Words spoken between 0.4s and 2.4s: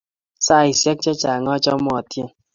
Saisyek chechang' achame atyeni.